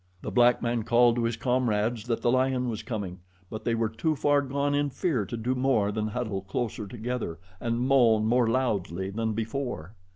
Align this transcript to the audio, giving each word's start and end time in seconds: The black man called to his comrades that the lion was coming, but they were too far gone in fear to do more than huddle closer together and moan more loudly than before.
The 0.23 0.31
black 0.31 0.63
man 0.63 0.81
called 0.81 1.17
to 1.17 1.25
his 1.25 1.37
comrades 1.37 2.05
that 2.07 2.23
the 2.23 2.31
lion 2.31 2.69
was 2.69 2.81
coming, 2.81 3.19
but 3.51 3.63
they 3.65 3.75
were 3.75 3.87
too 3.87 4.15
far 4.15 4.41
gone 4.41 4.73
in 4.73 4.89
fear 4.89 5.27
to 5.27 5.37
do 5.37 5.53
more 5.53 5.91
than 5.91 6.07
huddle 6.07 6.41
closer 6.41 6.87
together 6.87 7.37
and 7.59 7.81
moan 7.81 8.25
more 8.25 8.47
loudly 8.49 9.11
than 9.11 9.33
before. 9.33 9.93